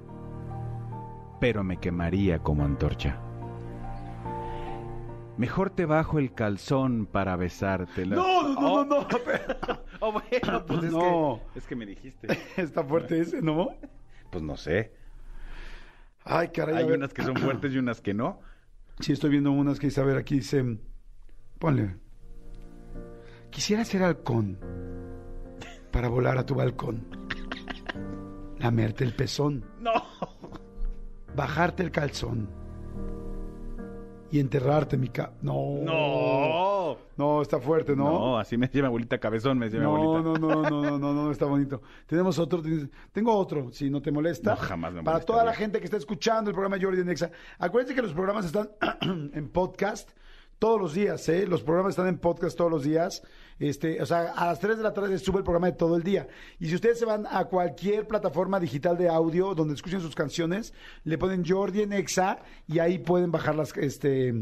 pero 1.40 1.64
me 1.64 1.78
quemaría 1.78 2.40
como 2.40 2.66
antorcha. 2.66 3.20
Mejor 5.38 5.70
te 5.70 5.86
bajo 5.86 6.18
el 6.18 6.34
calzón 6.34 7.06
para 7.06 7.36
besártela. 7.36 8.16
no, 8.16 8.42
no, 8.42 8.60
no, 8.60 8.86
no, 8.86 9.02
no. 9.02 9.08
Oh, 10.00 10.12
bueno, 10.12 10.66
pues 10.66 10.84
es, 10.84 10.92
No. 10.92 11.42
que, 11.54 11.60
es 11.60 11.68
que 11.68 11.76
me 11.76 11.86
dijiste. 11.86 12.28
Está 12.58 12.84
fuerte 12.84 13.20
ese, 13.20 13.40
¿no? 13.42 13.70
Pues 14.32 14.44
no 14.44 14.58
sé. 14.58 14.94
Ay, 16.30 16.50
caray. 16.50 16.76
Hay 16.76 16.92
unas 16.92 17.14
que 17.14 17.24
son 17.24 17.36
fuertes 17.38 17.74
y 17.74 17.78
unas 17.78 18.02
que 18.02 18.14
no. 18.14 18.40
Sí, 19.00 19.14
estoy 19.14 19.30
viendo 19.30 19.52
unas 19.52 19.80
que 19.80 19.88
dice, 19.88 20.02
a 20.02 20.06
ver, 20.06 20.18
aquí 20.18 20.36
dice, 20.38 20.80
ponle. 21.60 21.98
Quisiera 23.52 23.86
ser 23.86 24.02
halcón 24.02 24.58
para 25.92 26.08
volar 26.08 26.40
a 26.40 26.46
tu 26.48 26.56
balcón. 26.56 27.06
Lamerte 28.58 29.04
el 29.04 29.14
pezón, 29.16 29.64
No. 29.80 29.92
bajarte 31.36 31.84
el 31.84 31.92
calzón 31.92 32.50
y 34.32 34.40
enterrarte 34.40 34.98
mi 34.98 35.10
ca... 35.10 35.32
No. 35.42 35.80
No. 35.84 36.98
No, 37.18 37.42
está 37.42 37.60
fuerte, 37.60 37.96
No, 37.96 38.04
¿no? 38.12 38.38
así 38.40 38.58
me 38.58 38.68
decía 38.68 38.82
mi 38.82 38.88
abuelita 38.88 39.18
cabezón, 39.18 39.58
me 39.58 39.66
decía 39.66 39.80
mi 39.80 39.86
No, 39.86 39.96
abuelita. 39.96 40.40
no, 40.40 40.62
no, 40.62 40.62
no, 40.70 40.82
no, 40.82 41.00
no, 41.00 41.14
no, 41.14 41.32
está 41.32 41.46
bonito. 41.46 41.82
Tenemos 42.06 42.38
otro, 42.40 42.62
tengo 43.12 43.34
otro, 43.36 43.72
si 43.72 43.90
no 43.90 44.02
te 44.02 44.12
molesta. 44.12 44.52
No, 44.52 44.58
jamás 44.58 44.94
me 44.94 45.04
Para 45.04 45.20
toda 45.22 45.44
la 45.44 45.54
gente 45.54 45.80
que 45.80 45.86
está 45.86 45.98
escuchando 45.98 46.50
el 46.50 46.56
programa 46.56 46.78
Jordi 46.82 47.02
en 47.02 47.10
Exa. 47.10 47.32
Acuérdense 47.60 47.96
que 47.96 48.02
los 48.02 48.14
programas 48.14 48.46
están 48.46 48.70
en 49.34 49.50
podcast 49.50 50.12
todos 50.60 50.80
los 50.80 50.94
días, 50.94 51.28
¿eh? 51.30 51.46
Los 51.48 51.64
programas 51.64 51.92
están 51.92 52.08
en 52.08 52.18
podcast 52.18 52.58
todos 52.58 52.72
los 52.72 52.84
días. 52.84 53.24
Este, 53.60 54.02
o 54.02 54.06
sea, 54.06 54.34
a 54.34 54.48
las 54.48 54.60
3 54.60 54.78
de 54.78 54.84
la 54.84 54.94
tarde 54.94 55.18
sube 55.18 55.40
el 55.40 55.44
programa 55.44 55.68
de 55.68 55.74
todo 55.74 55.96
el 55.96 56.04
día. 56.04 56.28
Y 56.60 56.68
si 56.68 56.76
ustedes 56.76 57.00
se 57.00 57.06
van 57.06 57.26
a 57.30 57.46
cualquier 57.46 58.08
plataforma 58.08 58.60
digital 58.60 58.98
de 58.98 59.10
audio 59.10 59.56
donde 59.56 59.74
escuchen 59.74 60.02
sus 60.02 60.16
canciones, 60.16 60.74
le 61.04 61.18
ponen 61.18 61.44
Jordi 61.46 61.82
en 61.82 61.94
Exa 61.94 62.40
y 62.68 62.80
ahí 62.80 63.00
pueden 63.00 63.32
bajar 63.32 63.56
las, 63.56 63.76
este, 63.78 64.34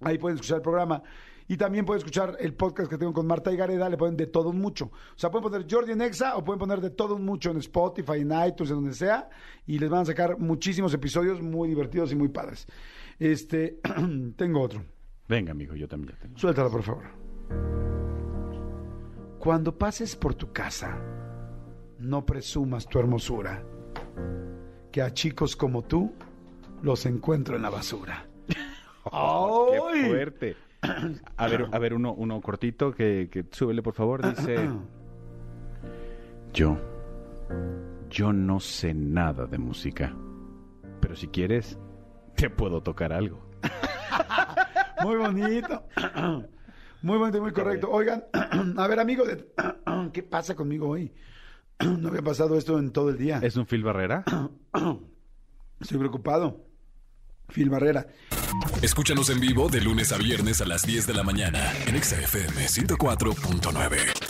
Ahí 0.00 0.18
pueden 0.18 0.36
escuchar 0.36 0.56
el 0.56 0.62
programa. 0.62 1.02
Y 1.46 1.58
también 1.58 1.84
pueden 1.84 1.98
escuchar 1.98 2.36
el 2.40 2.54
podcast 2.54 2.90
que 2.90 2.96
tengo 2.96 3.12
con 3.12 3.26
Marta 3.26 3.52
y 3.52 3.56
Gareda, 3.56 3.90
le 3.90 3.98
ponen 3.98 4.16
de 4.16 4.26
todo 4.26 4.48
un 4.48 4.60
mucho. 4.60 4.86
O 4.86 5.16
sea, 5.18 5.30
pueden 5.30 5.50
poner 5.50 5.66
Jordi 5.70 5.92
en 5.92 6.00
Exa 6.00 6.36
o 6.36 6.44
pueden 6.44 6.58
poner 6.58 6.80
de 6.80 6.88
todo 6.88 7.16
un 7.16 7.24
mucho 7.24 7.50
en 7.50 7.58
Spotify, 7.58 8.20
en 8.20 8.32
iTunes, 8.46 8.70
en 8.70 8.76
donde 8.76 8.94
sea. 8.94 9.28
Y 9.66 9.78
les 9.78 9.90
van 9.90 10.02
a 10.02 10.04
sacar 10.06 10.38
muchísimos 10.38 10.94
episodios 10.94 11.42
muy 11.42 11.68
divertidos 11.68 12.12
y 12.12 12.16
muy 12.16 12.28
padres. 12.28 12.66
Este, 13.18 13.80
tengo 14.36 14.62
otro. 14.62 14.84
Venga, 15.28 15.52
amigo, 15.52 15.74
yo 15.74 15.86
también 15.86 16.14
ya 16.14 16.18
tengo. 16.18 16.38
Suéltala, 16.38 16.70
por 16.70 16.82
favor. 16.82 18.03
Cuando 19.44 19.76
pases 19.76 20.16
por 20.16 20.34
tu 20.34 20.54
casa, 20.54 20.98
no 21.98 22.24
presumas 22.24 22.86
tu 22.86 22.98
hermosura. 22.98 23.62
Que 24.90 25.02
a 25.02 25.12
chicos 25.12 25.54
como 25.54 25.82
tú 25.82 26.14
los 26.80 27.04
encuentro 27.04 27.54
en 27.54 27.60
la 27.60 27.68
basura. 27.68 28.26
¡Ay! 29.12 29.72
¡Qué 29.92 30.08
fuerte! 30.08 30.56
A 31.36 31.46
ver, 31.46 31.66
a 31.70 31.78
ver, 31.78 31.92
uno, 31.92 32.14
uno 32.14 32.40
cortito 32.40 32.92
que, 32.92 33.28
que 33.30 33.44
súbele, 33.50 33.82
por 33.82 33.92
favor. 33.92 34.26
Dice: 34.34 34.70
Yo, 36.54 36.78
yo 38.08 38.32
no 38.32 38.60
sé 38.60 38.94
nada 38.94 39.44
de 39.44 39.58
música. 39.58 40.14
Pero 41.00 41.16
si 41.16 41.28
quieres, 41.28 41.78
te 42.34 42.48
puedo 42.48 42.82
tocar 42.82 43.12
algo. 43.12 43.46
Muy 45.04 45.16
bonito. 45.16 45.82
Muy 47.04 47.18
bonito, 47.18 47.38
muy 47.42 47.52
correcto. 47.52 47.90
Oigan, 47.90 48.24
a 48.78 48.88
ver, 48.88 48.98
amigo, 48.98 49.24
de- 49.26 49.46
¿qué 50.14 50.22
pasa 50.22 50.54
conmigo 50.54 50.88
hoy? 50.88 51.12
No 51.98 52.08
había 52.08 52.22
pasado 52.22 52.56
esto 52.56 52.78
en 52.78 52.92
todo 52.92 53.10
el 53.10 53.18
día. 53.18 53.40
¿Es 53.42 53.56
un 53.56 53.66
Phil 53.66 53.82
Barrera? 53.82 54.24
Estoy 55.80 55.98
preocupado. 55.98 56.64
Phil 57.52 57.68
Barrera. 57.68 58.06
Escúchanos 58.80 59.28
en 59.28 59.38
vivo 59.38 59.68
de 59.68 59.82
lunes 59.82 60.12
a 60.12 60.16
viernes 60.16 60.62
a 60.62 60.64
las 60.64 60.86
10 60.86 61.06
de 61.06 61.12
la 61.12 61.22
mañana 61.24 61.60
en 61.86 61.94
Exa 61.96 62.16
FM 62.22 62.64
104.9. 62.68 64.23